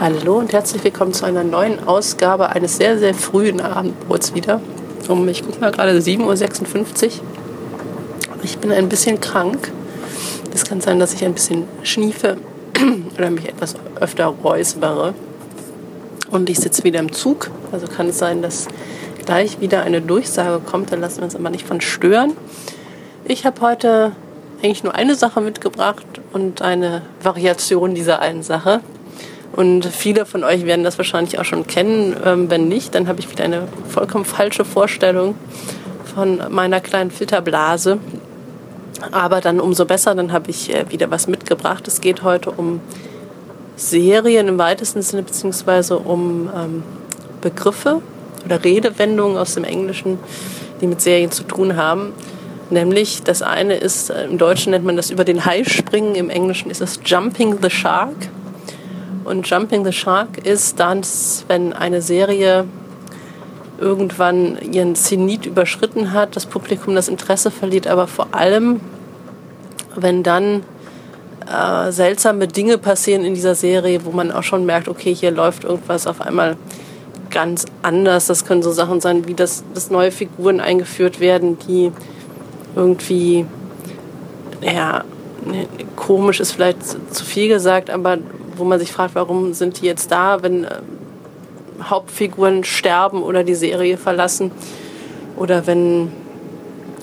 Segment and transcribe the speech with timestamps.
[0.00, 4.60] Hallo und herzlich willkommen zu einer neuen Ausgabe eines sehr, sehr frühen Abendbrots wieder.
[5.06, 7.10] Um, ich gucke mal gerade 7.56 Uhr.
[8.42, 9.70] Ich bin ein bisschen krank.
[10.52, 12.38] Es kann sein, dass ich ein bisschen schniefe
[13.16, 15.14] oder mich etwas öfter räuspere.
[16.28, 17.52] Und ich sitze wieder im Zug.
[17.70, 18.66] Also kann es sein, dass
[19.24, 20.90] gleich wieder eine Durchsage kommt.
[20.90, 22.32] Da lassen wir uns aber nicht von stören.
[23.26, 24.10] Ich habe heute
[24.60, 28.80] eigentlich nur eine Sache mitgebracht und eine Variation dieser einen Sache.
[29.54, 32.16] Und viele von euch werden das wahrscheinlich auch schon kennen.
[32.24, 35.36] Ähm, wenn nicht, dann habe ich wieder eine vollkommen falsche Vorstellung
[36.14, 37.98] von meiner kleinen Filterblase.
[39.12, 41.86] Aber dann umso besser, dann habe ich äh, wieder was mitgebracht.
[41.86, 42.80] Es geht heute um
[43.76, 46.82] Serien im weitesten Sinne, beziehungsweise um ähm,
[47.40, 48.00] Begriffe
[48.44, 50.18] oder Redewendungen aus dem Englischen,
[50.80, 52.12] die mit Serien zu tun haben.
[52.70, 56.28] Nämlich das eine ist, äh, im Deutschen nennt man das über den Hai springen, im
[56.28, 58.16] Englischen ist es Jumping the Shark.
[59.24, 61.00] Und Jumping the Shark ist dann,
[61.48, 62.66] wenn eine Serie
[63.78, 68.80] irgendwann ihren Zenit überschritten hat, das Publikum das Interesse verliert, aber vor allem,
[69.96, 70.62] wenn dann
[71.50, 75.64] äh, seltsame Dinge passieren in dieser Serie, wo man auch schon merkt, okay, hier läuft
[75.64, 76.56] irgendwas auf einmal
[77.30, 78.26] ganz anders.
[78.26, 81.92] Das können so Sachen sein, wie dass, dass neue Figuren eingeführt werden, die
[82.76, 83.44] irgendwie,
[84.62, 85.04] ja,
[85.44, 85.66] ne,
[85.96, 86.82] komisch ist vielleicht
[87.14, 88.18] zu viel gesagt, aber
[88.56, 90.68] wo man sich fragt, warum sind die jetzt da, wenn äh,
[91.82, 94.50] Hauptfiguren sterben oder die Serie verlassen
[95.36, 96.12] oder wenn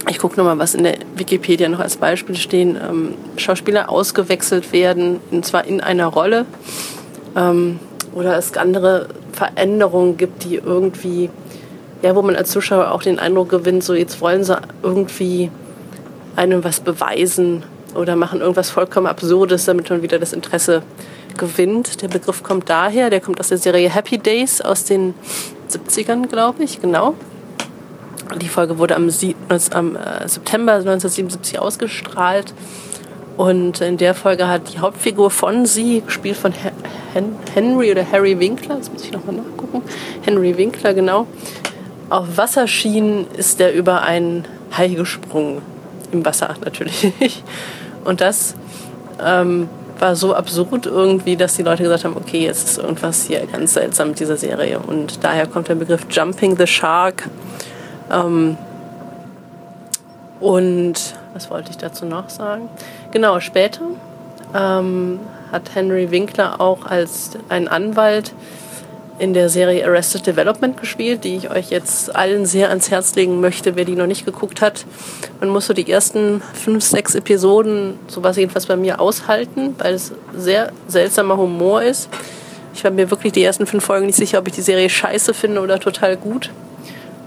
[0.09, 5.19] ich gucke nochmal, was in der Wikipedia noch als Beispiel stehen, ähm, Schauspieler ausgewechselt werden,
[5.29, 6.45] und zwar in einer Rolle
[7.35, 7.79] ähm,
[8.13, 11.29] oder es andere Veränderungen gibt, die irgendwie,
[12.01, 15.51] ja, wo man als Zuschauer auch den Eindruck gewinnt, so jetzt wollen sie irgendwie
[16.35, 17.63] einem was beweisen
[17.95, 20.81] oder machen irgendwas vollkommen Absurdes, damit man wieder das Interesse
[21.41, 22.01] gewinnt.
[22.01, 25.13] Der Begriff kommt daher, der kommt aus der Serie Happy Days aus den
[25.69, 27.15] 70ern, glaube ich, genau.
[28.39, 29.09] Die Folge wurde am,
[29.71, 32.53] am äh, September 1977 ausgestrahlt.
[33.35, 36.53] Und in der Folge hat die Hauptfigur von sie, gespielt von
[37.53, 39.81] Henry oder Harry Winkler, das muss ich nochmal nachgucken,
[40.21, 41.27] Henry Winkler, genau,
[42.09, 44.45] auf Wasserschienen ist er über einen
[44.77, 45.61] Hai gesprungen.
[46.11, 47.11] Im Wasser natürlich.
[48.03, 48.55] Und das
[49.23, 49.69] ähm,
[50.01, 53.75] war so absurd irgendwie, dass die Leute gesagt haben, okay, jetzt ist irgendwas hier ganz
[53.75, 54.79] seltsam mit dieser Serie.
[54.79, 57.29] Und daher kommt der Begriff Jumping the Shark.
[58.11, 58.57] Ähm,
[60.39, 60.95] und
[61.33, 62.67] was wollte ich dazu noch sagen?
[63.11, 63.81] Genau, später
[64.55, 65.19] ähm,
[65.51, 68.33] hat Henry Winkler auch als ein Anwalt
[69.21, 73.39] in der Serie Arrested Development gespielt, die ich euch jetzt allen sehr ans Herz legen
[73.39, 74.83] möchte, wer die noch nicht geguckt hat.
[75.39, 80.11] Man muss so die ersten fünf, sechs Episoden, sowas jedenfalls bei mir, aushalten, weil es
[80.35, 82.09] sehr seltsamer Humor ist.
[82.73, 85.35] Ich war mir wirklich die ersten fünf Folgen nicht sicher, ob ich die Serie scheiße
[85.35, 86.49] finde oder total gut.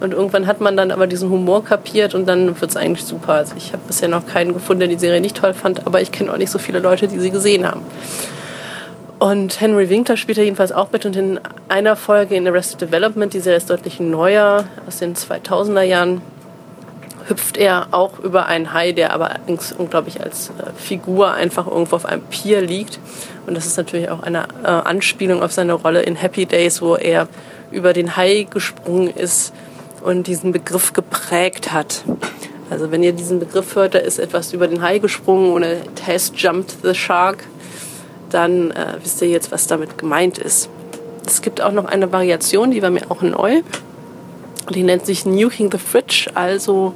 [0.01, 3.35] Und irgendwann hat man dann aber diesen Humor kapiert und dann wird es eigentlich super.
[3.35, 6.11] Also ich habe bisher noch keinen gefunden, der die Serie nicht toll fand, aber ich
[6.11, 7.83] kenne auch nicht so viele Leute, die sie gesehen haben.
[9.25, 11.41] Und Henry Winkler spielt da jedenfalls auch mit und in
[11.71, 16.21] einer Folge in Arrested Development, die Serie ist deutlich neuer, aus den 2000er Jahren,
[17.27, 19.37] hüpft er auch über einen Hai, der aber
[19.79, 22.99] unglaublich als äh, Figur einfach irgendwo auf einem Pier liegt.
[23.47, 26.95] Und das ist natürlich auch eine äh, Anspielung auf seine Rolle in Happy Days, wo
[26.95, 27.27] er
[27.71, 29.55] über den Hai gesprungen ist
[30.03, 32.05] und diesen Begriff geprägt hat.
[32.69, 36.07] Also wenn ihr diesen Begriff hört, da ist etwas über den Hai gesprungen und it
[36.07, 37.39] has jumped the shark
[38.35, 40.69] dann äh, wisst ihr jetzt, was damit gemeint ist.
[41.27, 43.63] Es gibt auch noch eine Variation, die war mir auch neu.
[44.71, 46.95] Die nennt sich Nuking the Fridge, also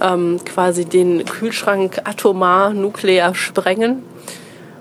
[0.00, 4.02] ähm, quasi den Kühlschrank atomar, nuklear sprengen.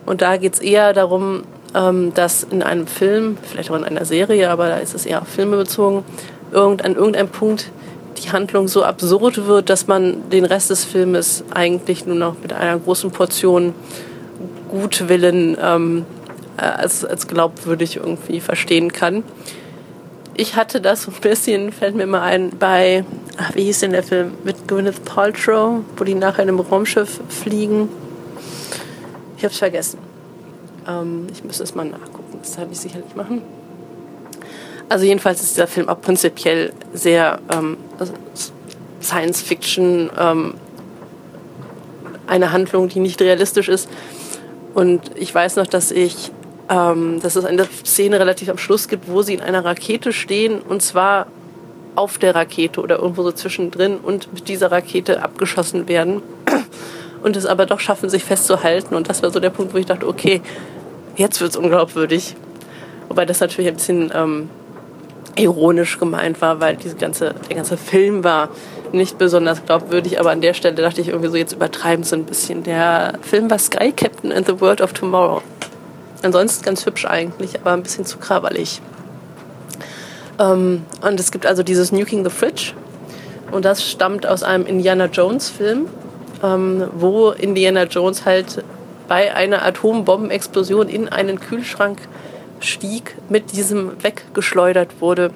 [0.06, 1.44] Und da geht es eher darum,
[1.74, 5.22] ähm, dass in einem Film, vielleicht auch in einer Serie, aber da ist es eher
[5.22, 6.04] auf Filme bezogen,
[6.52, 7.72] irgend, an irgendeinem Punkt
[8.18, 12.54] die Handlung so absurd wird, dass man den Rest des Filmes eigentlich nur noch mit
[12.54, 13.74] einer großen Portion
[14.68, 16.06] Gutwillen ähm,
[16.58, 19.24] äh, als, als glaubwürdig irgendwie verstehen kann.
[20.36, 23.04] Ich hatte das ein bisschen, fällt mir mal ein, bei,
[23.38, 27.20] ach, wie hieß denn der Film, mit Gwyneth Paltrow, wo die nachher in einem Raumschiff
[27.30, 27.90] fliegen.
[29.38, 30.00] Ich habe es vergessen.
[30.88, 33.42] Ähm, ich müsste es mal nachgucken, das werde ich sicherlich machen.
[34.90, 37.78] Also jedenfalls ist dieser Film auch prinzipiell sehr ähm,
[39.02, 40.54] Science Fiction, ähm,
[42.26, 43.90] eine Handlung, die nicht realistisch ist.
[44.78, 46.30] Und ich weiß noch, dass ich,
[46.70, 50.62] ähm, dass es eine Szene relativ am Schluss gibt, wo sie in einer Rakete stehen
[50.62, 51.26] und zwar
[51.96, 56.22] auf der Rakete oder irgendwo so zwischendrin und mit dieser Rakete abgeschossen werden
[57.24, 58.94] und es aber doch schaffen, sich festzuhalten.
[58.94, 60.44] Und das war so der Punkt, wo ich dachte, okay,
[61.16, 62.36] jetzt wird es unglaubwürdig.
[63.08, 64.52] Wobei das natürlich ein bisschen ähm,
[65.36, 68.50] ironisch gemeint war, weil diese ganze, der ganze Film war
[68.94, 72.26] nicht besonders glaubwürdig, aber an der Stelle dachte ich irgendwie so, jetzt übertreiben sie ein
[72.26, 72.64] bisschen.
[72.64, 75.42] Der Film war Sky Captain and the World of Tomorrow.
[76.24, 78.82] Ansonsten ganz hübsch eigentlich, aber ein bisschen zu krawallig.
[80.40, 82.74] Ähm, und es gibt also dieses Nuking the Fridge.
[83.52, 85.88] Und das stammt aus einem Indiana Jones Film,
[86.44, 88.64] ähm, wo Indiana Jones halt
[89.08, 92.00] bei einer Atombombenexplosion in einen Kühlschrank
[92.60, 95.32] stieg, mit diesem weggeschleudert wurde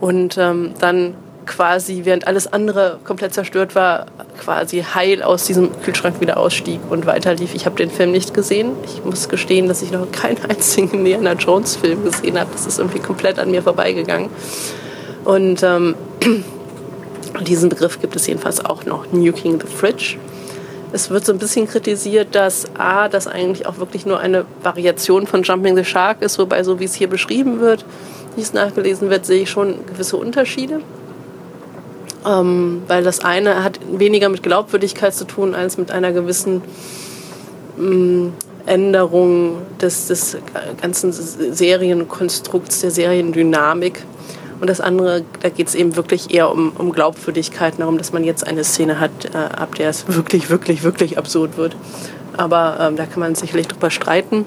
[0.00, 1.14] und ähm, dann
[1.46, 4.06] quasi, während alles andere komplett zerstört war,
[4.38, 7.54] quasi heil aus diesem Kühlschrank wieder ausstieg und weiterlief.
[7.54, 8.72] Ich habe den Film nicht gesehen.
[8.84, 12.50] Ich muss gestehen, dass ich noch keinen einzigen Indiana Jones Film gesehen habe.
[12.52, 14.28] Das ist irgendwie komplett an mir vorbeigegangen.
[15.24, 15.94] Und ähm,
[17.46, 20.18] diesen Begriff gibt es jedenfalls auch noch, Nuking the Fridge.
[20.92, 25.26] Es wird so ein bisschen kritisiert, dass A, das eigentlich auch wirklich nur eine Variation
[25.26, 27.84] von Jumping the Shark ist, wobei so wie es hier beschrieben wird,
[28.36, 30.80] wie es nachgelesen wird, sehe ich schon gewisse Unterschiede.
[32.26, 36.62] Ähm, weil das eine hat weniger mit Glaubwürdigkeit zu tun als mit einer gewissen
[37.78, 38.32] ähm,
[38.66, 40.36] Änderung des, des
[40.80, 44.02] ganzen Serienkonstrukts, der Seriendynamik.
[44.60, 48.24] Und das andere, da geht es eben wirklich eher um, um Glaubwürdigkeit, darum, dass man
[48.24, 51.76] jetzt eine Szene hat, äh, ab der es wirklich, wirklich, wirklich absurd wird.
[52.36, 54.44] Aber ähm, da kann man sicherlich drüber streiten.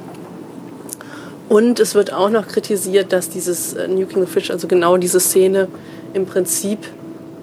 [1.47, 5.19] Und es wird auch noch kritisiert, dass dieses äh, Nuking the Fish, also genau diese
[5.19, 5.67] Szene,
[6.13, 6.79] im Prinzip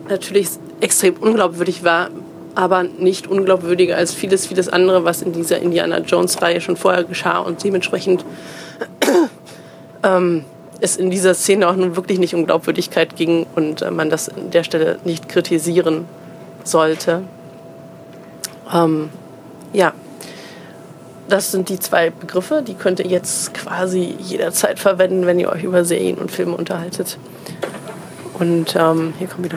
[0.09, 0.49] natürlich
[0.81, 2.11] extrem unglaubwürdig war,
[2.55, 7.39] aber nicht unglaubwürdiger als vieles, vieles andere, was in dieser Indiana Jones-Reihe schon vorher geschah
[7.39, 8.25] und dementsprechend
[10.03, 10.45] ähm,
[10.81, 14.29] es in dieser Szene auch nun wirklich nicht um Glaubwürdigkeit ging und äh, man das
[14.29, 16.07] an der Stelle nicht kritisieren
[16.65, 17.23] sollte.
[18.73, 19.11] Ähm,
[19.73, 19.93] ja,
[21.29, 25.65] das sind die zwei Begriffe, die könnt ihr jetzt quasi jederzeit verwenden, wenn ihr euch
[25.65, 27.19] über Serien und Filme unterhaltet.
[28.39, 29.55] Und ähm, hier kommt wieder